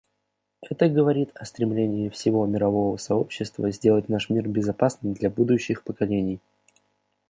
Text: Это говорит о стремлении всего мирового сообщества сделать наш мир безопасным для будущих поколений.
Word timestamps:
Это 0.67 0.89
говорит 0.89 1.29
о 1.35 1.45
стремлении 1.45 2.09
всего 2.09 2.47
мирового 2.47 2.97
сообщества 2.97 3.69
сделать 3.69 4.09
наш 4.09 4.31
мир 4.31 4.47
безопасным 4.47 5.13
для 5.13 5.29
будущих 5.29 5.83
поколений. 5.83 6.39